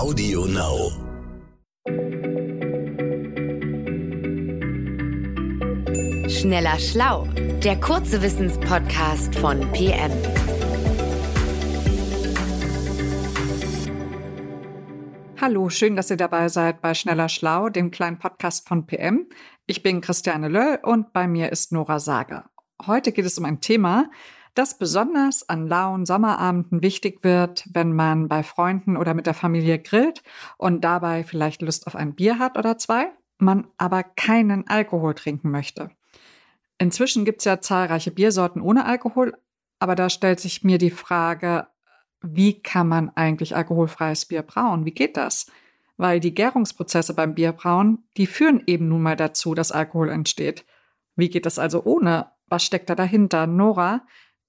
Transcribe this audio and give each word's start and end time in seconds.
Audio 0.00 0.46
Now. 0.46 0.90
Schneller 6.26 6.78
Schlau, 6.78 7.26
der 7.62 7.78
kurze 7.78 8.22
Wissenspodcast 8.22 9.34
von 9.34 9.60
PM. 9.72 10.10
Hallo, 15.38 15.68
schön, 15.68 15.96
dass 15.96 16.08
ihr 16.08 16.16
dabei 16.16 16.48
seid 16.48 16.80
bei 16.80 16.94
Schneller 16.94 17.28
Schlau, 17.28 17.68
dem 17.68 17.90
kleinen 17.90 18.18
Podcast 18.18 18.66
von 18.66 18.86
PM. 18.86 19.28
Ich 19.66 19.82
bin 19.82 20.00
Christiane 20.00 20.48
Löll 20.48 20.78
und 20.82 21.12
bei 21.12 21.28
mir 21.28 21.52
ist 21.52 21.72
Nora 21.72 21.98
Sager. 21.98 22.48
Heute 22.86 23.12
geht 23.12 23.26
es 23.26 23.36
um 23.36 23.44
ein 23.44 23.60
Thema, 23.60 24.08
das 24.54 24.78
besonders 24.78 25.48
an 25.48 25.66
lauen 25.66 26.06
Sommerabenden 26.06 26.82
wichtig 26.82 27.22
wird, 27.22 27.64
wenn 27.72 27.92
man 27.92 28.28
bei 28.28 28.42
Freunden 28.42 28.96
oder 28.96 29.14
mit 29.14 29.26
der 29.26 29.34
Familie 29.34 29.78
grillt 29.78 30.22
und 30.56 30.82
dabei 30.82 31.24
vielleicht 31.24 31.62
Lust 31.62 31.86
auf 31.86 31.96
ein 31.96 32.14
Bier 32.14 32.38
hat 32.38 32.58
oder 32.58 32.78
zwei, 32.78 33.10
man 33.38 33.66
aber 33.78 34.02
keinen 34.02 34.68
Alkohol 34.68 35.14
trinken 35.14 35.50
möchte. 35.50 35.90
Inzwischen 36.78 37.24
gibt 37.24 37.40
es 37.40 37.44
ja 37.44 37.60
zahlreiche 37.60 38.10
Biersorten 38.10 38.62
ohne 38.62 38.84
Alkohol, 38.84 39.36
aber 39.78 39.94
da 39.94 40.10
stellt 40.10 40.40
sich 40.40 40.64
mir 40.64 40.78
die 40.78 40.90
Frage, 40.90 41.66
wie 42.22 42.62
kann 42.62 42.88
man 42.88 43.10
eigentlich 43.10 43.56
alkoholfreies 43.56 44.26
Bier 44.26 44.42
brauen? 44.42 44.84
Wie 44.84 44.92
geht 44.92 45.16
das? 45.16 45.50
Weil 45.96 46.20
die 46.20 46.34
Gärungsprozesse 46.34 47.14
beim 47.14 47.34
Bierbrauen, 47.34 48.04
die 48.16 48.26
führen 48.26 48.62
eben 48.66 48.88
nun 48.88 49.02
mal 49.02 49.16
dazu, 49.16 49.54
dass 49.54 49.72
Alkohol 49.72 50.10
entsteht. 50.10 50.64
Wie 51.16 51.28
geht 51.28 51.46
das 51.46 51.58
also 51.58 51.84
ohne? 51.84 52.30
Was 52.46 52.64
steckt 52.64 52.90
da 52.90 52.94
dahinter? 52.94 53.46
Nora, 53.46 54.02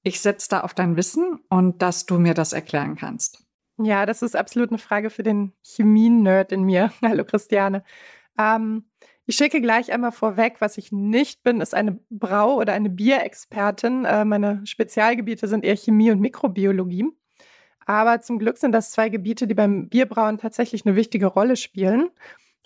ich 0.03 0.19
setze 0.19 0.49
da 0.49 0.61
auf 0.61 0.73
dein 0.73 0.95
Wissen 0.97 1.39
und 1.49 1.81
dass 1.81 2.05
du 2.05 2.19
mir 2.19 2.33
das 2.33 2.53
erklären 2.53 2.95
kannst. 2.95 3.43
Ja, 3.77 4.05
das 4.05 4.21
ist 4.21 4.35
absolut 4.35 4.69
eine 4.69 4.77
Frage 4.77 5.09
für 5.09 5.23
den 5.23 5.53
Chemie-Nerd 5.63 6.51
in 6.51 6.63
mir. 6.63 6.91
Hallo 7.01 7.23
Christiane. 7.23 7.83
Ähm, 8.37 8.85
ich 9.25 9.35
schicke 9.35 9.61
gleich 9.61 9.91
einmal 9.91 10.11
vorweg, 10.11 10.57
was 10.59 10.77
ich 10.77 10.91
nicht 10.91 11.43
bin, 11.43 11.61
ist 11.61 11.73
eine 11.73 11.99
Brau- 12.09 12.57
oder 12.57 12.73
eine 12.73 12.89
Bierexpertin. 12.89 14.05
Äh, 14.05 14.25
meine 14.25 14.65
Spezialgebiete 14.65 15.47
sind 15.47 15.63
eher 15.63 15.77
Chemie 15.77 16.11
und 16.11 16.19
Mikrobiologie. 16.19 17.07
Aber 17.85 18.21
zum 18.21 18.39
Glück 18.39 18.57
sind 18.57 18.73
das 18.73 18.91
zwei 18.91 19.09
Gebiete, 19.09 19.47
die 19.47 19.53
beim 19.53 19.89
Bierbrauen 19.89 20.37
tatsächlich 20.37 20.85
eine 20.85 20.95
wichtige 20.95 21.27
Rolle 21.27 21.55
spielen. 21.55 22.09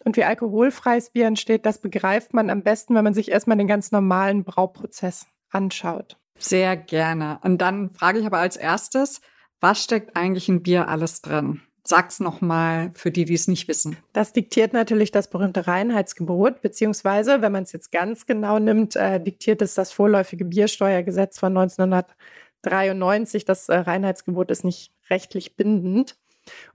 Und 0.04 0.18
wie 0.18 0.24
alkoholfreies 0.24 1.12
Bier 1.12 1.26
entsteht, 1.26 1.66
das 1.66 1.80
begreift 1.80 2.34
man 2.34 2.50
am 2.50 2.62
besten, 2.62 2.94
wenn 2.96 3.04
man 3.04 3.14
sich 3.14 3.32
erstmal 3.32 3.58
den 3.58 3.68
ganz 3.68 3.92
normalen 3.92 4.44
Brauprozess 4.44 5.28
anschaut. 5.50 6.18
Sehr 6.38 6.76
gerne. 6.76 7.40
Und 7.44 7.60
dann 7.60 7.92
frage 7.92 8.20
ich 8.20 8.26
aber 8.26 8.40
als 8.40 8.58
erstes, 8.58 9.22
was 9.62 9.84
steckt 9.84 10.16
eigentlich 10.16 10.50
in 10.50 10.64
Bier 10.64 10.88
alles 10.90 11.22
drin? 11.22 11.62
Sag's 11.88 12.20
nochmal 12.20 12.92
für 12.96 13.12
die, 13.12 13.26
die 13.26 13.36
es 13.36 13.48
nicht 13.48 13.68
wissen. 13.68 13.98
Das 14.12 14.34
diktiert 14.34 14.74
natürlich 14.74 15.12
das 15.12 15.30
berühmte 15.30 15.68
Reinheitsgebot, 15.68 16.62
beziehungsweise, 16.62 17.42
wenn 17.42 17.52
man 17.52 17.64
es 17.64 17.72
jetzt 17.72 17.92
ganz 17.92 18.26
genau 18.26 18.58
nimmt, 18.58 18.96
äh, 18.96 19.20
diktiert 19.22 19.62
es 19.62 19.76
das 19.76 19.92
vorläufige 19.92 20.46
Biersteuergesetz 20.46 21.38
von 21.38 21.56
1993. 21.56 23.46
Das 23.46 23.70
äh, 23.70 23.76
Reinheitsgebot 23.78 24.50
ist 24.50 24.64
nicht 24.64 24.94
rechtlich 25.12 25.56
bindend. 25.56 26.18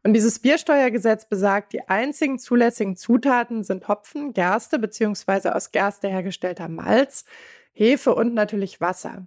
Und 0.02 0.14
dieses 0.14 0.38
Biersteuergesetz 0.38 1.28
besagt, 1.28 1.72
die 1.72 1.88
einzigen 1.88 2.38
zulässigen 2.38 2.96
Zutaten 2.96 3.64
sind 3.64 3.88
Hopfen, 3.88 4.32
Gerste 4.32 4.78
beziehungsweise 4.78 5.54
aus 5.54 5.72
Gerste 5.72 6.08
hergestellter 6.08 6.68
Malz, 6.68 7.24
Hefe 7.72 8.14
und 8.14 8.34
natürlich 8.34 8.80
Wasser. 8.80 9.26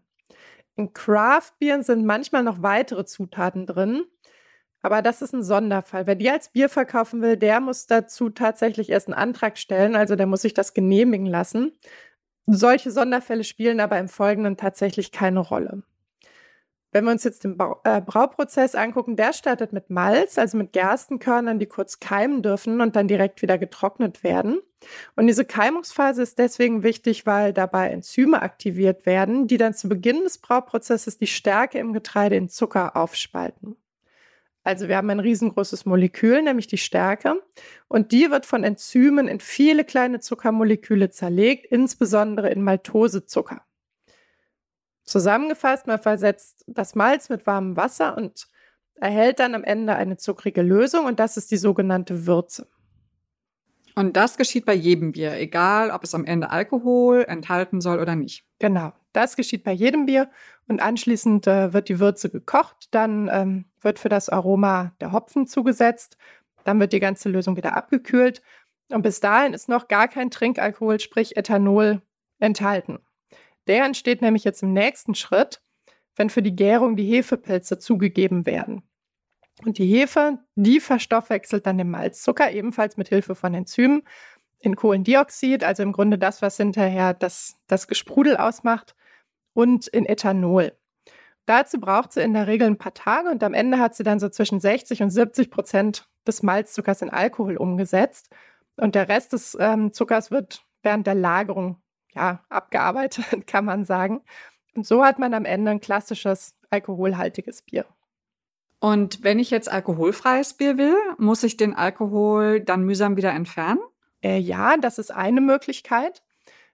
In 0.76 0.94
Craft-Bieren 0.94 1.84
sind 1.84 2.06
manchmal 2.06 2.44
noch 2.44 2.62
weitere 2.62 3.06
Zutaten 3.06 3.66
drin. 3.66 4.06
Aber 4.82 5.02
das 5.02 5.22
ist 5.22 5.34
ein 5.34 5.44
Sonderfall. 5.44 6.08
Wer 6.08 6.16
die 6.16 6.30
als 6.30 6.50
Bier 6.50 6.68
verkaufen 6.70 7.22
will, 7.22 7.38
der 7.38 7.62
muss 7.62 7.88
dazu 7.88 8.30
tatsächlich 8.30 8.90
erst 8.90 9.08
einen 9.08 9.14
Antrag 9.14 9.58
stellen. 9.58 9.96
Also 9.96 10.16
der 10.16 10.28
muss 10.28 10.42
sich 10.42 10.54
das 10.54 10.74
genehmigen 10.74 11.26
lassen. 11.26 11.72
Solche 12.48 12.92
Sonderfälle 12.92 13.46
spielen 13.46 13.80
aber 13.80 13.98
im 14.00 14.10
Folgenden 14.10 14.58
tatsächlich 14.58 15.12
keine 15.12 15.40
Rolle. 15.40 15.84
Wenn 16.94 17.06
wir 17.06 17.12
uns 17.12 17.24
jetzt 17.24 17.44
den 17.44 17.58
äh, 17.84 18.02
Brauprozess 18.02 18.76
angucken, 18.76 19.16
der 19.16 19.34
startet 19.34 19.74
mit 19.74 19.90
Malz, 19.90 20.38
also 20.38 20.58
mit 20.58 20.74
Gerstenkörnern, 20.74 21.58
die 21.58 21.66
kurz 21.66 22.00
keimen 22.00 22.44
dürfen 22.44 22.82
und 22.82 22.96
dann 22.96 23.08
direkt 23.08 23.42
wieder 23.42 23.58
getrocknet 23.58 24.24
werden. 24.24 24.60
Und 25.16 25.26
diese 25.26 25.44
Keimungsphase 25.44 26.22
ist 26.22 26.38
deswegen 26.38 26.84
wichtig, 26.84 27.26
weil 27.26 27.52
dabei 27.52 27.90
Enzyme 27.90 28.42
aktiviert 28.44 29.08
werden, 29.08 29.48
die 29.48 29.58
dann 29.58 29.74
zu 29.74 29.90
Beginn 29.90 30.24
des 30.24 30.38
Brauprozesses 30.38 31.18
die 31.18 31.28
Stärke 31.28 31.80
im 31.80 31.94
Getreide 31.94 32.36
in 32.36 32.48
Zucker 32.48 32.96
aufspalten. 32.96 33.76
Also 34.64 34.88
wir 34.88 34.96
haben 34.96 35.10
ein 35.10 35.20
riesengroßes 35.20 35.86
Molekül, 35.86 36.42
nämlich 36.44 36.68
die 36.68 36.78
Stärke, 36.78 37.42
und 37.88 38.12
die 38.12 38.30
wird 38.30 38.46
von 38.46 38.64
Enzymen 38.64 39.28
in 39.28 39.40
viele 39.40 39.84
kleine 39.84 40.20
Zuckermoleküle 40.20 41.10
zerlegt, 41.10 41.66
insbesondere 41.66 42.50
in 42.50 42.62
Maltosezucker. 42.64 43.62
Zusammengefasst, 45.04 45.88
man 45.88 46.00
versetzt 46.00 46.64
das 46.68 46.96
Malz 46.96 47.30
mit 47.30 47.46
warmem 47.46 47.76
Wasser 47.76 48.18
und 48.18 48.48
erhält 48.96 49.40
dann 49.40 49.56
am 49.56 49.64
Ende 49.64 49.96
eine 49.96 50.18
zuckrige 50.18 50.62
Lösung 50.62 51.06
und 51.06 51.20
das 51.20 51.38
ist 51.38 51.52
die 51.52 51.58
sogenannte 51.58 52.26
Würze. 52.26 52.68
Und 53.96 54.18
das 54.18 54.38
geschieht 54.38 54.66
bei 54.66 54.74
jedem 54.74 55.12
Bier, 55.12 55.34
egal 55.34 55.92
ob 55.92 56.04
es 56.04 56.16
am 56.16 56.26
Ende 56.26 56.50
Alkohol 56.50 57.26
enthalten 57.28 57.80
soll 57.80 58.00
oder 58.00 58.16
nicht. 58.16 58.44
Genau, 58.60 58.92
das 59.12 59.36
geschieht 59.36 59.64
bei 59.64 59.72
jedem 59.72 60.06
Bier 60.06 60.32
und 60.68 60.82
anschließend 60.82 61.46
äh, 61.48 61.74
wird 61.74 61.90
die 61.90 62.00
Würze 62.00 62.30
gekocht, 62.30 62.88
dann 62.92 63.30
ähm, 63.32 63.66
wird 63.82 64.00
für 64.00 64.10
das 64.10 64.30
Aroma 64.30 64.94
der 65.00 65.12
Hopfen 65.12 65.46
zugesetzt, 65.46 66.18
dann 66.64 66.80
wird 66.80 66.94
die 66.94 67.00
ganze 67.00 67.30
Lösung 67.30 67.56
wieder 67.56 67.76
abgekühlt 67.76 68.42
und 68.90 69.04
bis 69.04 69.20
dahin 69.20 69.54
ist 69.54 69.70
noch 69.70 69.88
gar 69.88 70.08
kein 70.08 70.32
Trinkalkohol, 70.32 71.00
sprich 71.00 71.38
Ethanol, 71.38 72.02
enthalten. 72.40 73.00
Der 73.68 73.86
entsteht 73.86 74.22
nämlich 74.22 74.44
jetzt 74.44 74.64
im 74.64 74.74
nächsten 74.74 75.16
Schritt, 75.16 75.62
wenn 76.16 76.30
für 76.30 76.42
die 76.42 76.56
Gärung 76.56 76.96
die 76.96 77.06
Hefepilze 77.06 77.80
zugegeben 77.80 78.46
werden. 78.46 78.84
Und 79.66 79.78
die 79.78 79.86
Hefe, 79.86 80.40
die 80.56 80.80
verstoffwechselt 80.80 81.66
dann 81.66 81.78
den 81.78 81.90
Malzzucker 81.90 82.52
ebenfalls 82.52 82.98
mit 82.98 83.10
Hilfe 83.10 83.36
von 83.36 83.54
Enzymen 83.54 84.04
in 84.60 84.76
Kohlendioxid, 84.76 85.64
also 85.64 85.84
im 85.84 85.92
Grunde 85.92 86.18
das, 86.18 86.42
was 86.42 86.58
hinterher 86.58 87.14
das, 87.14 87.60
das 87.68 87.88
Gesprudel 87.88 88.38
ausmacht, 88.38 88.96
und 89.54 89.88
in 89.88 90.06
Ethanol. 90.06 90.74
Dazu 91.46 91.80
braucht 91.80 92.14
sie 92.14 92.22
in 92.22 92.34
der 92.34 92.48
Regel 92.48 92.68
ein 92.68 92.78
paar 92.78 92.94
Tage 92.94 93.30
und 93.30 93.44
am 93.44 93.54
Ende 93.54 93.78
hat 93.78 93.96
sie 93.96 94.04
dann 94.04 94.20
so 94.20 94.30
zwischen 94.30 94.60
60 94.60 95.04
und 95.04 95.10
70 95.10 95.52
Prozent 95.52 96.08
des 96.26 96.42
Malzzuckers 96.42 97.02
in 97.02 97.10
Alkohol 97.10 97.58
umgesetzt. 97.58 98.30
Und 98.78 98.96
der 98.96 99.10
Rest 99.10 99.34
des 99.34 99.56
ähm, 99.60 99.92
Zuckers 99.94 100.32
wird 100.32 100.66
während 100.82 101.06
der 101.06 101.16
Lagerung 101.16 101.83
ja, 102.16 102.44
abgearbeitet, 102.50 103.26
kann 103.48 103.66
man 103.66 103.86
sagen. 103.86 104.22
Und 104.76 104.86
so 104.86 105.04
hat 105.04 105.20
man 105.20 105.34
am 105.34 105.46
Ende 105.46 105.72
ein 105.72 105.82
klassisches 105.82 106.56
alkoholhaltiges 106.70 107.62
Bier. 107.62 107.86
Und 108.80 109.24
wenn 109.24 109.40
ich 109.40 109.50
jetzt 109.50 109.72
alkoholfreies 109.72 110.56
Bier 110.56 110.78
will, 110.78 110.98
muss 111.18 111.44
ich 111.44 111.56
den 111.56 111.74
Alkohol 111.74 112.60
dann 112.60 112.84
mühsam 112.84 113.16
wieder 113.16 113.32
entfernen? 113.32 113.80
Äh, 114.22 114.40
ja, 114.40 114.76
das 114.78 114.98
ist 114.98 115.12
eine 115.12 115.42
Möglichkeit. 115.42 116.24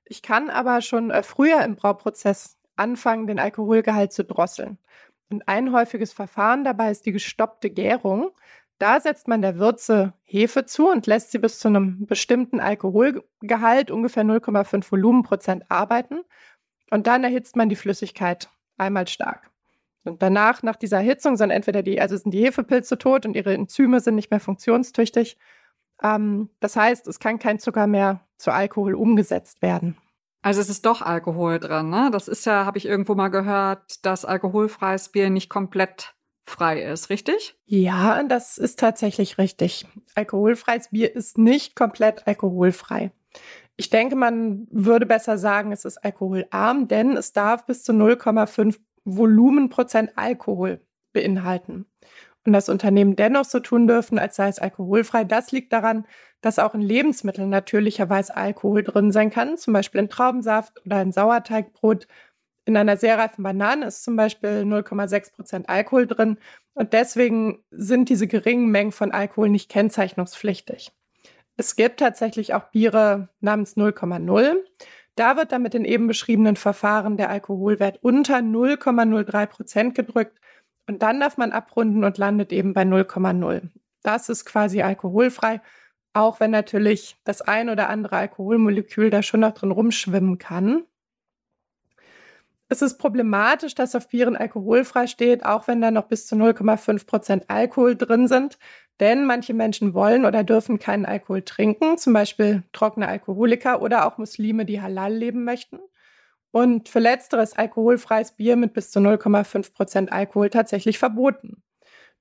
Ich 0.06 0.24
kann 0.24 0.50
aber 0.50 0.82
schon 0.82 1.12
äh, 1.12 1.22
früher 1.22 1.62
im 1.64 1.76
Brauprozess 1.76 2.58
anfangen, 2.76 3.28
den 3.28 3.40
Alkoholgehalt 3.40 4.12
zu 4.12 4.24
drosseln. 4.24 4.80
Und 5.30 5.48
ein 5.48 5.72
häufiges 5.72 6.12
Verfahren 6.12 6.64
dabei 6.64 6.90
ist 6.90 7.06
die 7.06 7.12
gestoppte 7.12 7.70
Gärung. 7.70 8.32
Da 8.80 9.02
setzt 9.02 9.28
man 9.28 9.42
der 9.42 9.60
Würze 9.60 10.14
Hefe 10.24 10.66
zu 10.66 10.90
und 10.90 11.06
lässt 11.06 11.32
sie 11.32 11.38
bis 11.38 11.60
zu 11.60 11.68
einem 11.68 12.06
bestimmten 12.08 12.62
Alkoholgehalt, 12.62 13.92
ungefähr 13.92 14.24
0,5 14.24 14.92
Volumenprozent, 14.92 15.70
arbeiten. 15.70 16.22
Und 16.90 17.06
dann 17.06 17.24
erhitzt 17.24 17.58
man 17.58 17.70
die 17.70 17.76
Flüssigkeit 17.76 18.50
einmal 18.78 19.08
stark. 19.08 19.52
Und 20.06 20.22
danach, 20.22 20.64
nach 20.64 20.78
dieser 20.78 20.98
Erhitzung, 20.98 21.36
sind 21.36 21.52
entweder 21.52 21.84
die, 21.84 22.00
also 22.00 22.16
sind 22.16 22.32
die 22.34 22.44
Hefepilze 22.44 22.98
tot 22.98 23.26
und 23.26 23.36
ihre 23.36 23.54
Enzyme 23.54 24.00
sind 24.00 24.16
nicht 24.16 24.32
mehr 24.32 24.40
funktionstüchtig. 24.40 25.38
Ähm, 26.02 26.50
das 26.62 26.78
heißt, 26.78 27.06
es 27.08 27.20
kann 27.20 27.38
kein 27.38 27.60
Zucker 27.60 27.86
mehr 27.86 28.22
zu 28.38 28.52
Alkohol 28.52 28.96
umgesetzt 28.96 29.62
werden. 29.62 29.98
Also 30.42 30.62
es 30.62 30.70
ist 30.70 30.86
doch 30.86 31.02
Alkohol 31.02 31.60
dran, 31.60 31.90
ne? 31.90 32.10
Das 32.14 32.30
ist 32.30 32.46
ja, 32.46 32.66
habe 32.66 32.78
ich 32.78 32.86
irgendwo 32.86 33.14
mal 33.14 33.28
gehört, 33.28 34.06
dass 34.06 34.24
alkoholfreies 34.24 35.10
Bier 35.10 35.30
nicht 35.30 35.50
komplett 35.50 36.16
frei 36.50 36.82
ist, 36.82 37.10
richtig? 37.10 37.56
Ja, 37.66 38.24
das 38.24 38.58
ist 38.58 38.80
tatsächlich 38.80 39.38
richtig. 39.38 39.86
Alkoholfreies 40.16 40.90
Bier 40.90 41.16
ist 41.16 41.38
nicht 41.38 41.76
komplett 41.76 42.28
alkoholfrei. 42.28 43.12
Ich 43.78 43.90
denke, 43.90 44.16
man 44.16 44.68
würde 44.72 45.06
besser 45.06 45.38
sagen, 45.38 45.72
es 45.72 45.86
ist 45.86 46.04
alkoholarm, 46.04 46.88
denn 46.88 47.16
es 47.16 47.32
darf 47.32 47.66
bis 47.66 47.84
zu 47.84 47.94
0,5 47.94 48.78
Volumenprozent 49.06 50.12
Alkohol 50.18 50.82
beinhalten. 51.14 51.86
Und 52.46 52.54
das 52.54 52.70
Unternehmen 52.70 53.16
dennoch 53.16 53.46
so 53.46 53.60
tun 53.60 53.88
dürfen, 53.88 54.18
als 54.18 54.36
sei 54.36 54.48
es 54.48 54.60
alkoholfrei, 54.60 55.24
das 55.24 55.52
liegt 55.52 55.74
daran, 55.74 56.06
dass 56.42 56.60
auch 56.60 56.74
in 56.74 56.82
Lebensmitteln 56.82 57.50
natürlicherweise 57.50 58.36
Alkohol 58.36 58.84
drin 58.84 59.12
sein 59.12 59.30
kann, 59.30 59.58
zum 59.58 59.74
Beispiel 59.74 60.00
in 60.00 60.10
Traubensaft 60.10 60.86
oder 60.86 61.02
in 61.02 61.12
Sauerteigbrot. 61.12 62.08
In 62.70 62.78
einer 62.78 62.98
sehr 62.98 63.18
reifen 63.18 63.42
Banane 63.42 63.88
ist 63.88 64.04
zum 64.04 64.16
Beispiel 64.16 64.62
0,6 64.62 65.34
Prozent 65.34 65.70
Alkohol 65.70 66.06
drin 66.06 66.38
und 66.76 66.94
deswegen 66.94 67.64
sind 67.72 68.10
diese 68.10 68.28
geringen 68.28 68.70
Mengen 68.70 68.92
von 68.92 69.12
Alkohol 69.12 69.50
nicht 69.50 69.72
kennzeichnungspflichtig. 69.72 70.92
Es 71.58 71.76
gibt 71.76 72.00
tatsächlich 72.00 72.54
auch 72.54 72.66
Biere 72.66 73.30
namens 73.40 73.76
0,0. 73.76 74.54
Da 75.16 75.36
wird 75.36 75.52
dann 75.52 75.64
mit 75.64 75.74
den 75.74 75.84
eben 75.84 76.06
beschriebenen 76.06 76.58
Verfahren 76.58 77.18
der 77.18 77.32
Alkoholwert 77.32 77.98
unter 78.04 78.38
0,03 78.38 79.46
Prozent 79.48 79.96
gedrückt 79.96 80.40
und 80.86 81.02
dann 81.02 81.20
darf 81.20 81.38
man 81.38 81.52
abrunden 81.52 82.04
und 82.04 82.20
landet 82.20 82.54
eben 82.54 82.76
bei 82.76 82.84
0,0. 82.84 83.64
Das 84.04 84.30
ist 84.30 84.46
quasi 84.46 84.84
alkoholfrei, 84.84 85.60
auch 86.14 86.40
wenn 86.40 86.52
natürlich 86.52 87.18
das 87.24 87.42
ein 87.42 87.70
oder 87.70 87.90
andere 87.90 88.18
Alkoholmolekül 88.18 89.10
da 89.10 89.24
schon 89.24 89.40
noch 89.40 89.56
drin 89.56 89.72
rumschwimmen 89.72 90.38
kann. 90.38 90.84
Es 92.72 92.84
ist 92.84 93.00
problematisch, 93.00 93.74
dass 93.74 93.96
auf 93.96 94.10
Bieren 94.10 94.38
alkoholfrei 94.38 95.08
steht, 95.08 95.44
auch 95.44 95.68
wenn 95.68 95.82
da 95.82 95.90
noch 95.90 96.04
bis 96.06 96.28
zu 96.28 96.36
0,5 96.36 97.08
Prozent 97.08 97.50
Alkohol 97.50 97.96
drin 97.96 98.28
sind. 98.28 98.60
Denn 99.00 99.26
manche 99.26 99.54
Menschen 99.56 99.94
wollen 99.96 100.24
oder 100.26 100.44
dürfen 100.44 100.78
keinen 100.78 101.06
Alkohol 101.06 101.42
trinken, 101.42 101.98
zum 101.98 102.14
Beispiel 102.14 102.64
trockene 102.72 103.08
Alkoholiker 103.08 103.82
oder 103.82 104.06
auch 104.06 104.18
Muslime, 104.20 104.66
die 104.66 104.82
halal 104.82 105.14
leben 105.14 105.46
möchten. 105.46 105.80
Und 106.52 106.90
für 106.90 107.00
letzteres 107.00 107.54
alkoholfreies 107.58 108.34
Bier 108.34 108.56
mit 108.56 108.74
bis 108.74 108.92
zu 108.92 109.00
0,5 109.00 109.74
Prozent 109.74 110.12
Alkohol 110.12 110.50
tatsächlich 110.50 111.00
verboten. 111.00 111.64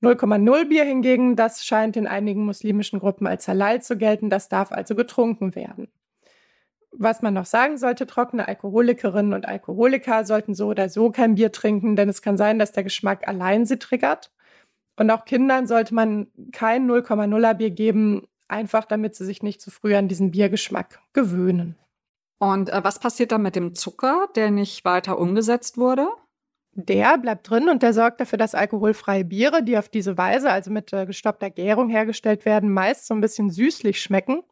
0,0 0.02 0.68
Bier 0.68 0.84
hingegen, 0.84 1.36
das 1.36 1.66
scheint 1.66 1.96
in 1.96 2.06
einigen 2.06 2.44
muslimischen 2.44 3.00
Gruppen 3.00 3.26
als 3.26 3.48
halal 3.48 3.82
zu 3.82 3.98
gelten, 3.98 4.30
das 4.30 4.48
darf 4.48 4.72
also 4.72 4.94
getrunken 4.94 5.54
werden. 5.54 5.88
Was 7.00 7.22
man 7.22 7.34
noch 7.34 7.46
sagen 7.46 7.78
sollte, 7.78 8.06
trockene 8.06 8.48
Alkoholikerinnen 8.48 9.32
und 9.32 9.46
Alkoholiker 9.46 10.24
sollten 10.24 10.56
so 10.56 10.66
oder 10.66 10.88
so 10.88 11.10
kein 11.10 11.36
Bier 11.36 11.52
trinken, 11.52 11.94
denn 11.94 12.08
es 12.08 12.22
kann 12.22 12.36
sein, 12.36 12.58
dass 12.58 12.72
der 12.72 12.82
Geschmack 12.82 13.28
allein 13.28 13.66
sie 13.66 13.78
triggert. 13.78 14.32
Und 14.98 15.08
auch 15.12 15.24
Kindern 15.24 15.68
sollte 15.68 15.94
man 15.94 16.26
kein 16.50 16.90
0,0er 16.90 17.54
Bier 17.54 17.70
geben, 17.70 18.26
einfach 18.48 18.84
damit 18.84 19.14
sie 19.14 19.24
sich 19.24 19.44
nicht 19.44 19.60
zu 19.60 19.70
früh 19.70 19.94
an 19.94 20.08
diesen 20.08 20.32
Biergeschmack 20.32 21.00
gewöhnen. 21.12 21.76
Und 22.40 22.70
äh, 22.70 22.82
was 22.82 22.98
passiert 22.98 23.30
dann 23.30 23.42
mit 23.42 23.54
dem 23.54 23.76
Zucker, 23.76 24.28
der 24.34 24.50
nicht 24.50 24.84
weiter 24.84 25.20
umgesetzt 25.20 25.78
wurde? 25.78 26.08
Der 26.80 27.18
bleibt 27.18 27.50
drin 27.50 27.68
und 27.68 27.82
der 27.82 27.92
sorgt 27.92 28.20
dafür, 28.20 28.38
dass 28.38 28.54
alkoholfreie 28.54 29.24
Biere, 29.24 29.64
die 29.64 29.76
auf 29.76 29.88
diese 29.88 30.16
Weise, 30.16 30.48
also 30.48 30.70
mit 30.70 30.92
äh, 30.92 31.06
gestoppter 31.06 31.50
Gärung 31.50 31.88
hergestellt 31.88 32.44
werden, 32.44 32.72
meist 32.72 33.08
so 33.08 33.14
ein 33.14 33.20
bisschen 33.20 33.50
süßlich 33.50 34.00
schmecken. 34.00 34.44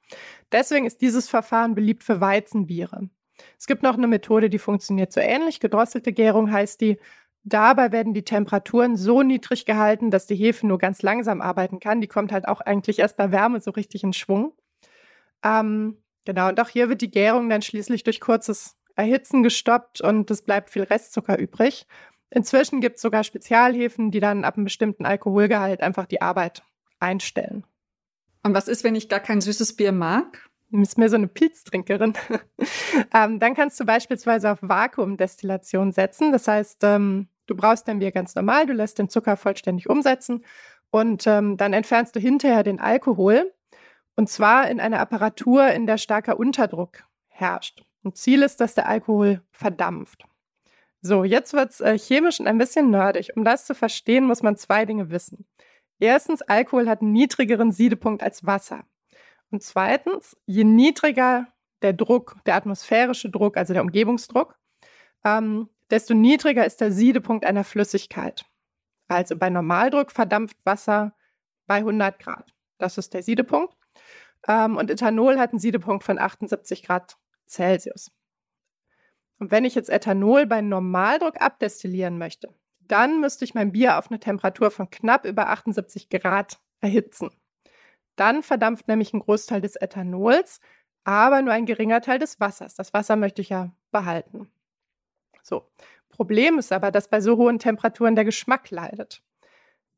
Deswegen 0.50 0.86
ist 0.86 1.02
dieses 1.02 1.28
Verfahren 1.28 1.76
beliebt 1.76 2.02
für 2.02 2.20
Weizenbiere. 2.20 3.08
Es 3.56 3.68
gibt 3.68 3.84
noch 3.84 3.96
eine 3.96 4.08
Methode, 4.08 4.50
die 4.50 4.58
funktioniert 4.58 5.12
so 5.12 5.20
ähnlich. 5.20 5.60
Gedrosselte 5.60 6.12
Gärung 6.12 6.50
heißt 6.50 6.80
die. 6.80 6.98
Dabei 7.44 7.92
werden 7.92 8.12
die 8.12 8.24
Temperaturen 8.24 8.96
so 8.96 9.22
niedrig 9.22 9.64
gehalten, 9.64 10.10
dass 10.10 10.26
die 10.26 10.34
Hefe 10.34 10.66
nur 10.66 10.78
ganz 10.78 11.02
langsam 11.02 11.40
arbeiten 11.40 11.78
kann. 11.78 12.00
Die 12.00 12.08
kommt 12.08 12.32
halt 12.32 12.48
auch 12.48 12.60
eigentlich 12.60 12.98
erst 12.98 13.16
bei 13.16 13.30
Wärme 13.30 13.60
so 13.60 13.70
richtig 13.70 14.02
in 14.02 14.12
Schwung. 14.12 14.52
Ähm, 15.44 16.02
genau, 16.24 16.48
und 16.48 16.58
auch 16.58 16.70
hier 16.70 16.88
wird 16.88 17.02
die 17.02 17.10
Gärung 17.12 17.48
dann 17.48 17.62
schließlich 17.62 18.02
durch 18.02 18.20
kurzes 18.20 18.76
Erhitzen 18.96 19.44
gestoppt 19.44 20.00
und 20.00 20.28
es 20.30 20.42
bleibt 20.42 20.70
viel 20.70 20.82
Restzucker 20.82 21.38
übrig. 21.38 21.86
Inzwischen 22.30 22.80
gibt 22.80 22.96
es 22.96 23.02
sogar 23.02 23.24
Spezialhefen, 23.24 24.10
die 24.10 24.20
dann 24.20 24.44
ab 24.44 24.56
einem 24.56 24.64
bestimmten 24.64 25.06
Alkoholgehalt 25.06 25.80
einfach 25.80 26.06
die 26.06 26.20
Arbeit 26.20 26.62
einstellen. 26.98 27.64
Und 28.42 28.54
was 28.54 28.68
ist, 28.68 28.84
wenn 28.84 28.94
ich 28.94 29.08
gar 29.08 29.20
kein 29.20 29.40
süßes 29.40 29.76
Bier 29.76 29.92
mag? 29.92 30.48
Du 30.70 30.78
bist 30.78 30.98
mir 30.98 31.08
so 31.08 31.16
eine 31.16 31.28
Pilztrinkerin. 31.28 32.14
ähm, 33.14 33.38
dann 33.38 33.54
kannst 33.54 33.78
du 33.78 33.84
beispielsweise 33.84 34.50
auf 34.50 34.58
Vakuumdestillation 34.60 35.92
setzen. 35.92 36.32
Das 36.32 36.48
heißt, 36.48 36.82
ähm, 36.82 37.28
Du 37.46 37.54
brauchst 37.54 37.86
dein 37.88 38.00
Bier 38.00 38.12
ganz 38.12 38.34
normal, 38.34 38.66
du 38.66 38.72
lässt 38.72 38.98
den 38.98 39.08
Zucker 39.08 39.36
vollständig 39.36 39.88
umsetzen 39.88 40.44
und 40.90 41.26
ähm, 41.26 41.56
dann 41.56 41.72
entfernst 41.72 42.14
du 42.16 42.20
hinterher 42.20 42.62
den 42.62 42.80
Alkohol. 42.80 43.52
Und 44.16 44.28
zwar 44.28 44.68
in 44.68 44.80
einer 44.80 45.00
Apparatur, 45.00 45.68
in 45.68 45.86
der 45.86 45.98
starker 45.98 46.38
Unterdruck 46.38 47.04
herrscht. 47.28 47.84
Und 48.02 48.16
Ziel 48.16 48.42
ist, 48.42 48.60
dass 48.60 48.74
der 48.74 48.88
Alkohol 48.88 49.42
verdampft. 49.50 50.24
So, 51.02 51.24
jetzt 51.24 51.52
wird 51.52 51.70
es 51.70 51.80
äh, 51.80 51.98
chemisch 51.98 52.40
ein 52.40 52.58
bisschen 52.58 52.90
nerdig. 52.90 53.30
Um 53.36 53.44
das 53.44 53.66
zu 53.66 53.74
verstehen, 53.74 54.24
muss 54.24 54.42
man 54.42 54.56
zwei 54.56 54.84
Dinge 54.84 55.10
wissen. 55.10 55.46
Erstens, 55.98 56.42
Alkohol 56.42 56.88
hat 56.88 57.00
einen 57.00 57.12
niedrigeren 57.12 57.72
Siedepunkt 57.72 58.22
als 58.22 58.44
Wasser. 58.44 58.84
Und 59.50 59.62
zweitens, 59.62 60.36
je 60.46 60.64
niedriger 60.64 61.46
der 61.82 61.92
Druck, 61.92 62.36
der 62.46 62.56
atmosphärische 62.56 63.30
Druck, 63.30 63.56
also 63.56 63.72
der 63.72 63.82
Umgebungsdruck, 63.82 64.58
ähm, 65.24 65.68
desto 65.90 66.14
niedriger 66.14 66.66
ist 66.66 66.80
der 66.80 66.92
Siedepunkt 66.92 67.44
einer 67.44 67.64
Flüssigkeit. 67.64 68.44
Also 69.08 69.36
bei 69.36 69.50
Normaldruck 69.50 70.10
verdampft 70.10 70.56
Wasser 70.64 71.14
bei 71.66 71.76
100 71.76 72.18
Grad. 72.18 72.54
Das 72.78 72.98
ist 72.98 73.14
der 73.14 73.22
Siedepunkt. 73.22 73.74
Ähm, 74.48 74.76
und 74.76 74.90
Ethanol 74.90 75.38
hat 75.38 75.50
einen 75.50 75.60
Siedepunkt 75.60 76.04
von 76.04 76.18
78 76.18 76.82
Grad 76.82 77.16
Celsius. 77.46 78.10
Und 79.38 79.50
wenn 79.50 79.64
ich 79.64 79.74
jetzt 79.74 79.90
Ethanol 79.90 80.46
bei 80.46 80.60
Normaldruck 80.60 81.40
abdestillieren 81.40 82.18
möchte, 82.18 82.54
dann 82.80 83.20
müsste 83.20 83.44
ich 83.44 83.54
mein 83.54 83.72
Bier 83.72 83.98
auf 83.98 84.10
eine 84.10 84.20
Temperatur 84.20 84.70
von 84.70 84.90
knapp 84.90 85.24
über 85.24 85.48
78 85.48 86.08
Grad 86.08 86.58
erhitzen. 86.80 87.30
Dann 88.16 88.42
verdampft 88.42 88.88
nämlich 88.88 89.12
ein 89.12 89.20
Großteil 89.20 89.60
des 89.60 89.76
Ethanols, 89.76 90.60
aber 91.04 91.42
nur 91.42 91.52
ein 91.52 91.66
geringer 91.66 92.00
Teil 92.00 92.18
des 92.18 92.40
Wassers. 92.40 92.74
Das 92.74 92.94
Wasser 92.94 93.16
möchte 93.16 93.42
ich 93.42 93.50
ja 93.50 93.72
behalten. 93.92 94.50
So. 95.42 95.68
Problem 96.08 96.58
ist 96.58 96.72
aber, 96.72 96.90
dass 96.90 97.08
bei 97.08 97.20
so 97.20 97.36
hohen 97.36 97.58
Temperaturen 97.58 98.14
der 98.14 98.24
Geschmack 98.24 98.70
leidet. 98.70 99.22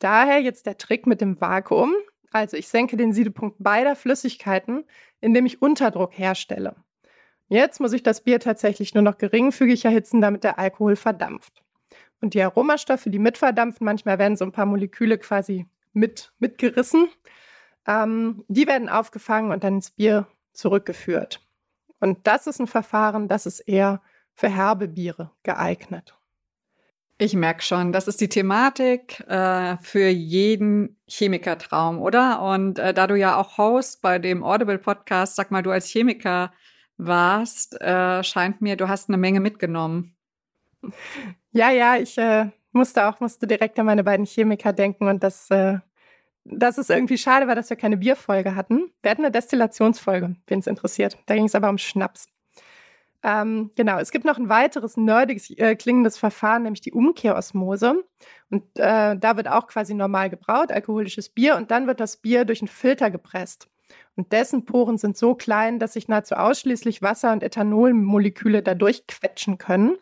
Daher 0.00 0.41
jetzt 0.41 0.67
der 0.67 0.76
Trick 0.76 1.06
mit 1.06 1.20
dem 1.20 1.41
Vakuum. 1.41 1.94
Also 2.32 2.56
ich 2.56 2.69
senke 2.69 2.96
den 2.96 3.12
Siedepunkt 3.12 3.56
beider 3.61 3.94
Flüssigkeiten, 3.94 4.84
indem 5.20 5.46
ich 5.46 5.62
Unterdruck 5.62 6.19
herstelle. 6.19 6.75
Jetzt 7.49 7.81
muss 7.81 7.93
ich 7.93 8.03
das 8.03 8.23
Bier 8.23 8.41
tatsächlich 8.41 8.95
nur 8.95 9.03
noch 9.03 9.19
geringfügig 9.19 9.85
erhitzen, 9.85 10.21
damit 10.21 10.45
der 10.45 10.59
Alkohol 10.59 10.97
verdampft. 10.97 11.62
Und 12.21 12.35
die 12.35 12.43
Aromastoffe, 12.43 13.11
die 13.11 13.19
mitverdampfen, 13.19 13.85
manchmal 13.85 14.19
werden 14.19 14.37
so 14.37 14.45
ein 14.45 14.53
paar 14.53 14.67
Moleküle 14.67 15.19
quasi 15.19 15.67
mit, 15.93 16.33
mitgerissen, 16.39 17.09
ähm, 17.87 18.45
die 18.49 18.67
werden 18.67 18.89
aufgefangen 18.89 19.53
und 19.53 19.65
dann 19.65 19.77
ins 19.77 19.91
Bier 19.91 20.27
zurückgeführt. 20.53 21.41
Und 22.00 22.27
das 22.27 22.47
ist 22.47 22.61
ein 22.61 22.67
Verfahren, 22.67 23.29
das 23.29 23.47
ist 23.47 23.61
eher 23.61 24.03
für 24.35 24.49
herbe 24.49 24.89
Biere 24.89 25.31
geeignet. 25.43 26.15
Ich 27.21 27.35
merke 27.35 27.62
schon, 27.62 27.93
das 27.93 28.06
ist 28.06 28.21
die 28.21 28.29
Thematik 28.29 29.21
äh, 29.27 29.77
für 29.79 30.06
jeden 30.06 30.97
Chemikertraum, 31.09 32.01
oder? 32.01 32.43
Und 32.43 32.79
äh, 32.79 32.94
da 32.94 33.09
du 33.09 33.17
ja 33.17 33.37
auch 33.37 33.59
Host 33.59 34.03
bei 34.03 34.20
dem 34.20 34.44
Audible 34.44 34.79
Podcast, 34.79 35.34
sag 35.34 35.51
mal, 35.51 35.63
du 35.63 35.72
als 35.72 35.89
Chemiker 35.89 36.53
warst, 36.98 37.81
äh, 37.81 38.22
scheint 38.22 38.60
mir, 38.60 38.76
du 38.76 38.88
hast 38.88 39.08
eine 39.08 39.17
Menge 39.17 39.40
mitgenommen. 39.40 40.14
Ja, 41.50 41.70
ja, 41.70 41.96
ich 41.96 42.19
äh, 42.19 42.50
musste 42.72 43.06
auch 43.06 43.20
musste 43.20 43.46
direkt 43.46 43.78
an 43.78 43.86
meine 43.86 44.05
beiden 44.05 44.26
Chemiker 44.26 44.72
denken 44.72 45.08
und 45.08 45.22
das, 45.22 45.50
äh, 45.50 45.78
das 46.44 46.78
ist 46.78 46.90
irgendwie 46.90 47.19
schade, 47.19 47.46
war, 47.46 47.55
dass 47.55 47.70
wir 47.70 47.76
keine 47.76 47.96
Bierfolge 47.96 48.55
hatten. 48.55 48.93
Wir 49.02 49.10
hatten 49.10 49.22
eine 49.22 49.32
Destillationsfolge, 49.32 50.36
wen 50.46 50.58
es 50.58 50.67
interessiert. 50.67 51.19
Da 51.26 51.34
ging 51.34 51.46
es 51.46 51.55
aber 51.55 51.69
um 51.69 51.78
Schnaps. 51.78 52.28
Ähm, 53.22 53.72
genau, 53.74 53.98
es 53.98 54.12
gibt 54.12 54.24
noch 54.24 54.38
ein 54.38 54.48
weiteres 54.48 54.96
nerdiges 54.96 55.50
äh, 55.50 55.74
klingendes 55.74 56.17
Verfahren, 56.17 56.62
nämlich 56.62 56.81
die 56.81 56.93
Umkehrosmose. 56.93 58.05
Und 58.50 58.62
äh, 58.78 59.17
da 59.17 59.36
wird 59.36 59.48
auch 59.48 59.67
quasi 59.67 59.94
normal 59.94 60.31
gebraut, 60.31 60.70
alkoholisches 60.70 61.28
Bier, 61.28 61.56
und 61.56 61.70
dann 61.70 61.86
wird 61.86 62.00
das 62.00 62.19
Bier 62.19 62.44
durch 62.44 62.60
einen 62.60 62.69
Filter 62.69 63.10
gepresst. 63.10 63.69
Und 64.17 64.33
dessen 64.33 64.65
Poren 64.65 64.99
sind 64.99 65.17
so 65.17 65.35
klein, 65.35 65.79
dass 65.79 65.93
sich 65.95 66.09
nahezu 66.09 66.35
ausschließlich 66.35 67.03
Wasser- 67.03 67.33
und 67.33 67.43
Ethanolmoleküle 67.43 68.63
dadurch 68.63 69.07
quetschen 69.07 69.59
können. 69.59 69.97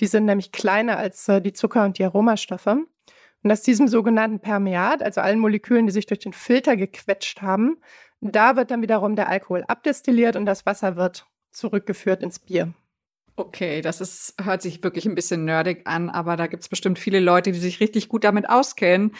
Die 0.00 0.06
sind 0.06 0.24
nämlich 0.24 0.52
kleiner 0.52 0.98
als 0.98 1.28
äh, 1.28 1.40
die 1.40 1.52
Zucker- 1.52 1.84
und 1.84 1.98
die 1.98 2.04
Aromastoffe. 2.04 2.76
Und 3.42 3.52
aus 3.52 3.62
diesem 3.62 3.88
sogenannten 3.88 4.40
Permeat, 4.40 5.02
also 5.02 5.20
allen 5.20 5.38
Molekülen, 5.38 5.86
die 5.86 5.92
sich 5.92 6.06
durch 6.06 6.20
den 6.20 6.32
Filter 6.32 6.76
gequetscht 6.76 7.42
haben, 7.42 7.76
da 8.20 8.56
wird 8.56 8.70
dann 8.70 8.80
wiederum 8.80 9.16
der 9.16 9.28
Alkohol 9.28 9.64
abdestilliert 9.68 10.34
und 10.34 10.46
das 10.46 10.64
Wasser 10.64 10.96
wird 10.96 11.26
zurückgeführt 11.52 12.22
ins 12.22 12.38
Bier. 12.38 12.72
Okay, 13.36 13.80
das 13.82 14.00
ist, 14.00 14.34
hört 14.42 14.62
sich 14.62 14.82
wirklich 14.82 15.06
ein 15.06 15.16
bisschen 15.16 15.44
nerdig 15.44 15.82
an, 15.86 16.08
aber 16.08 16.36
da 16.36 16.46
gibt 16.46 16.62
es 16.62 16.68
bestimmt 16.68 16.98
viele 16.98 17.18
Leute, 17.18 17.50
die 17.50 17.58
sich 17.58 17.80
richtig 17.80 18.08
gut 18.08 18.22
damit 18.22 18.48
auskennen. 18.48 19.12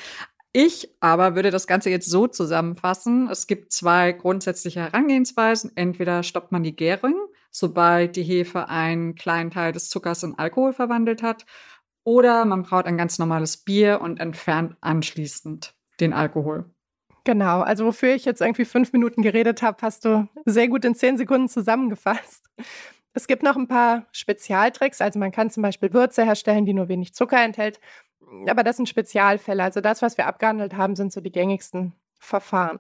Ich 0.56 0.88
aber 1.00 1.34
würde 1.34 1.50
das 1.50 1.66
Ganze 1.66 1.90
jetzt 1.90 2.08
so 2.08 2.28
zusammenfassen. 2.28 3.28
Es 3.28 3.49
gibt 3.49 3.73
zwei 3.73 4.12
grundsätzliche 4.12 4.82
Herangehensweisen. 4.82 5.73
Entweder 5.75 6.23
stoppt 6.23 6.52
man 6.52 6.62
die 6.62 6.76
Gärung, 6.76 7.16
sobald 7.50 8.14
die 8.14 8.23
Hefe 8.23 8.68
einen 8.68 9.16
kleinen 9.16 9.50
Teil 9.50 9.73
des 9.73 9.90
Zuckers 9.90 10.23
in 10.23 10.38
Alkohol 10.38 10.73
verwandelt 10.73 11.25
hat, 11.25 11.44
oder 12.04 12.44
man 12.44 12.62
braut 12.62 12.87
ein 12.87 12.96
ganz 12.96 13.18
normales 13.18 13.56
Bier 13.56 14.00
und 14.00 14.20
entfernt 14.20 14.76
anschließend 14.80 15.75
den 15.99 16.12
Alkohol. 16.12 16.66
Genau, 17.25 17.62
also 17.62 17.87
wofür 17.87 18.14
ich 18.14 18.25
jetzt 18.25 18.40
irgendwie 18.40 18.64
fünf 18.64 18.92
Minuten 18.92 19.23
geredet 19.23 19.61
habe, 19.61 19.78
hast 19.82 20.04
du 20.04 20.28
sehr 20.44 20.68
gut 20.68 20.84
in 20.84 20.94
zehn 20.94 21.16
Sekunden 21.16 21.49
zusammengefasst. 21.49 22.44
Es 23.12 23.26
gibt 23.26 23.42
noch 23.42 23.56
ein 23.56 23.68
paar 23.68 24.06
Spezialtricks. 24.12 25.00
Also 25.00 25.18
man 25.18 25.32
kann 25.32 25.49
zum 25.49 25.62
Beispiel 25.62 25.92
Würze 25.92 26.25
herstellen, 26.25 26.66
die 26.66 26.75
nur 26.75 26.88
wenig 26.88 27.14
Zucker 27.14 27.42
enthält. 27.42 27.80
Aber 28.48 28.62
das 28.62 28.76
sind 28.76 28.88
Spezialfälle. 28.88 29.62
Also 29.62 29.80
das, 29.80 30.02
was 30.02 30.16
wir 30.18 30.26
abgehandelt 30.26 30.76
haben, 30.76 30.96
sind 30.96 31.12
so 31.12 31.20
die 31.20 31.32
gängigsten 31.32 31.92
Verfahren. 32.18 32.78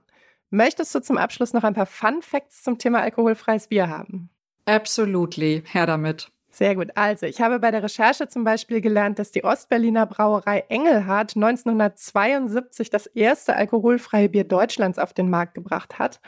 Möchtest 0.50 0.94
du 0.94 1.00
zum 1.00 1.18
Abschluss 1.18 1.52
noch 1.52 1.64
ein 1.64 1.74
paar 1.74 1.86
Fun 1.86 2.22
Facts 2.22 2.62
zum 2.62 2.78
Thema 2.78 3.00
alkoholfreies 3.00 3.68
Bier 3.68 3.88
haben? 3.88 4.30
Absolutely. 4.66 5.62
Her 5.66 5.86
damit. 5.86 6.30
Sehr 6.50 6.76
gut. 6.76 6.90
Also, 6.94 7.26
ich 7.26 7.40
habe 7.40 7.58
bei 7.58 7.72
der 7.72 7.82
Recherche 7.82 8.28
zum 8.28 8.44
Beispiel 8.44 8.80
gelernt, 8.80 9.18
dass 9.18 9.32
die 9.32 9.42
Ostberliner 9.42 10.06
Brauerei 10.06 10.64
Engelhardt 10.68 11.34
1972 11.34 12.90
das 12.90 13.06
erste 13.06 13.56
alkoholfreie 13.56 14.28
Bier 14.28 14.44
Deutschlands 14.44 15.00
auf 15.00 15.12
den 15.12 15.28
Markt 15.28 15.54
gebracht 15.54 15.98
hat. 15.98 16.20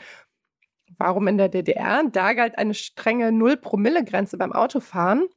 Warum 0.97 1.27
in 1.27 1.37
der 1.37 1.47
DDR? 1.47 2.03
Da 2.11 2.33
galt 2.33 2.57
eine 2.57 2.73
strenge 2.73 3.31
Null-Promille-Grenze 3.31 4.37
beim 4.37 4.51
Autofahren. 4.51 5.27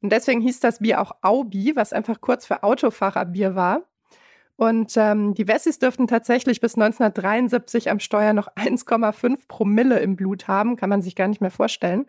Und 0.00 0.12
deswegen 0.12 0.40
hieß 0.40 0.60
das 0.60 0.80
Bier 0.80 1.00
auch 1.00 1.12
Aubi, 1.22 1.74
was 1.76 1.92
einfach 1.92 2.20
kurz 2.20 2.46
für 2.46 2.62
Autofahrerbier 2.62 3.54
war. 3.54 3.82
Und 4.56 4.92
ähm, 4.96 5.32
die 5.32 5.48
Wessis 5.48 5.78
dürften 5.78 6.06
tatsächlich 6.06 6.60
bis 6.60 6.74
1973 6.74 7.90
am 7.90 7.98
Steuer 7.98 8.34
noch 8.34 8.48
1,5 8.56 9.48
Promille 9.48 10.00
im 10.00 10.16
Blut 10.16 10.48
haben. 10.48 10.76
Kann 10.76 10.90
man 10.90 11.00
sich 11.00 11.16
gar 11.16 11.28
nicht 11.28 11.40
mehr 11.40 11.50
vorstellen. 11.50 12.06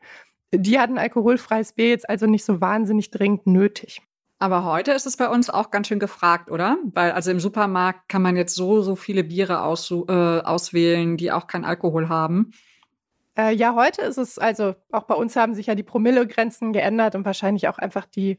Die 0.53 0.77
hatten 0.77 0.97
alkoholfreies 0.97 1.73
Bier 1.73 1.87
jetzt 1.89 2.09
also 2.09 2.27
nicht 2.27 2.43
so 2.43 2.59
wahnsinnig 2.59 3.09
dringend 3.09 3.47
nötig. 3.47 4.01
Aber 4.37 4.65
heute 4.65 4.91
ist 4.91 5.05
es 5.05 5.17
bei 5.17 5.29
uns 5.29 5.49
auch 5.49 5.71
ganz 5.71 5.87
schön 5.87 5.99
gefragt, 5.99 6.49
oder? 6.49 6.77
Weil 6.93 7.11
also 7.11 7.31
im 7.31 7.39
Supermarkt 7.39 8.09
kann 8.09 8.23
man 8.23 8.35
jetzt 8.35 8.55
so, 8.55 8.81
so 8.81 8.95
viele 8.95 9.23
Biere 9.23 9.61
aus, 9.61 9.91
äh, 9.91 10.11
auswählen, 10.11 11.15
die 11.15 11.31
auch 11.31 11.47
keinen 11.47 11.63
Alkohol 11.63 12.09
haben. 12.09 12.51
Äh, 13.41 13.55
ja, 13.55 13.73
heute 13.73 14.03
ist 14.03 14.17
es, 14.17 14.37
also 14.37 14.75
auch 14.91 15.03
bei 15.03 15.15
uns 15.15 15.35
haben 15.35 15.55
sich 15.55 15.65
ja 15.65 15.73
die 15.73 15.83
Promillegrenzen 15.83 16.73
geändert 16.73 17.15
und 17.15 17.25
wahrscheinlich 17.25 17.67
auch 17.67 17.79
einfach 17.79 18.05
die, 18.05 18.37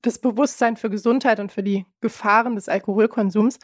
das 0.00 0.18
Bewusstsein 0.18 0.78
für 0.78 0.88
Gesundheit 0.88 1.38
und 1.38 1.52
für 1.52 1.62
die 1.62 1.84
Gefahren 2.00 2.54
des 2.54 2.70
Alkoholkonsums. 2.70 3.58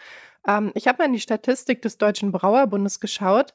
Ähm, 0.47 0.71
ich 0.75 0.89
habe 0.89 0.99
mal 0.99 1.07
in 1.07 1.15
die 1.15 1.21
Statistik 1.21 1.81
des 1.81 1.97
Deutschen 1.97 2.33
Brauerbundes 2.33 3.01
geschaut 3.01 3.55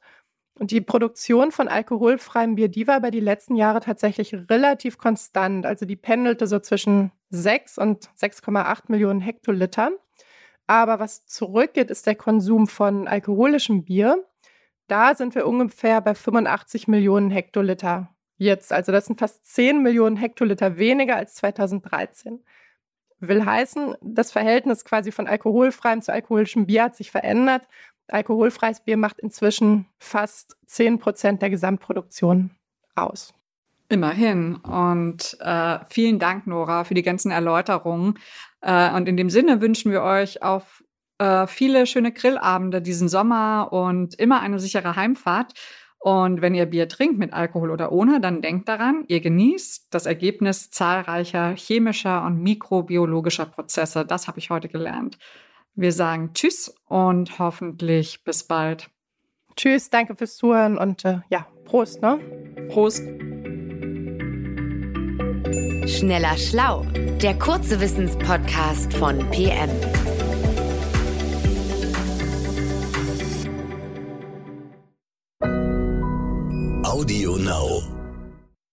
und 0.58 0.72
die 0.72 0.82
Produktion 0.82 1.51
von 1.51 1.68
alkoholfreiem 1.68 2.56
Bier, 2.56 2.68
die 2.68 2.88
war 2.88 2.98
über 2.98 3.12
die 3.12 3.20
letzten 3.20 3.56
Jahre 3.56 3.82
tatsächlich 3.82 4.34
relativ 4.50 4.98
konstant. 4.98 5.68
Also 5.68 5.86
die 5.86 5.98
pendelte 5.98 6.48
so 6.48 6.58
zwischen 6.60 7.12
6 7.30 7.77
und 7.77 8.10
6,8 8.20 8.86
Millionen 8.88 9.22
Hektoliter. 9.22 9.92
Aber 10.66 11.00
was 11.00 11.27
zurückgeht, 11.27 11.92
ist 11.92 12.08
der 12.08 12.16
Konsum 12.16 12.68
von 12.68 13.08
alkoholischem 13.08 13.84
Bier. 13.84 14.25
Da 14.88 15.15
sind 15.15 15.36
wir 15.36 15.46
ungefähr 15.46 16.01
bei 16.01 16.15
85 16.15 16.88
Millionen 16.88 17.29
Hektoliter 17.29 18.10
jetzt. 18.38 18.72
Also 18.72 18.91
das 18.91 19.06
sind 19.06 19.20
fast 19.20 19.46
10 19.46 19.84
Millionen 19.84 20.15
Hektoliter 20.15 20.77
weniger 20.77 21.17
als 21.17 21.36
2013. 21.36 22.44
Will 23.20 23.46
heißen, 23.46 23.96
das 24.01 24.32
Verhältnis 24.32 24.86
quasi 24.86 25.12
von 25.12 25.27
alkoholfreiem 25.27 26.01
zu 26.01 26.13
alkoholischem 26.13 26.67
Bier 26.67 26.84
hat 26.84 26.96
sich 26.96 27.12
verändert. 27.12 27.67
Alkoholfreies 28.08 28.82
Bier 28.82 28.96
macht 28.96 29.20
inzwischen 29.20 29.88
fast 29.98 30.56
10 30.67 31.00
Prozent 31.00 31.41
der 31.41 31.50
Gesamtproduktion 31.50 32.51
aus. 32.96 33.34
Immerhin. 33.89 34.56
Und 34.58 35.38
äh, 35.39 35.79
vielen 35.89 36.20
Dank, 36.20 36.46
Nora, 36.48 36.84
für 36.84 36.94
die 36.94 37.03
ganzen 37.03 37.32
Erläuterungen. 37.32 38.20
Äh, 38.62 38.94
und 38.94 39.10
in 39.10 39.17
dem 39.17 39.29
Sinne 39.29 39.62
wünschen 39.62 39.91
wir 39.91 40.03
euch 40.03 40.44
auf 40.44 40.84
äh, 41.20 41.48
viele 41.48 41.86
schöne 41.86 42.12
Grillabende 42.12 42.82
diesen 42.82 43.10
Sommer 43.10 43.70
und 43.72 44.16
immer 44.16 44.42
eine 44.42 44.60
sichere 44.60 44.96
Heimfahrt. 44.96 45.54
Und 46.00 46.42
wenn 46.42 46.54
ihr 46.54 46.68
Bier 46.68 46.88
trinkt 46.88 47.18
mit 47.18 47.34
Alkohol 47.34 47.72
oder 47.72 47.92
ohne, 47.92 48.22
dann 48.22 48.42
denkt 48.42 48.70
daran, 48.70 49.04
ihr 49.08 49.20
genießt 49.20 49.88
das 49.90 50.06
Ergebnis 50.06 50.70
zahlreicher 50.70 51.56
chemischer 51.56 52.24
und 52.24 52.42
mikrobiologischer 52.42 53.46
Prozesse. 53.46 54.06
Das 54.06 54.28
habe 54.28 54.40
ich 54.40 54.50
heute 54.50 54.70
gelernt. 54.70 55.18
Wir 55.74 55.92
sagen 55.92 56.32
Tschüss 56.34 56.74
und 56.86 57.40
hoffentlich 57.40 58.24
bis 58.24 58.44
bald. 58.44 58.90
Tschüss, 59.56 59.90
danke 59.90 60.16
fürs 60.16 60.38
Zuhören 60.38 60.78
und 60.78 61.04
äh, 61.04 61.20
ja, 61.30 61.48
Prost, 61.66 62.02
ne? 62.02 62.20
Prost. 62.70 63.04
Schneller 65.88 66.38
Schlau, 66.38 66.86
der 67.22 67.38
kurze 67.40 67.80
Wissenspodcast 67.80 68.94
von 68.94 69.20
PM. 69.32 69.70
Audio 77.08 77.38
Now. 77.38 77.97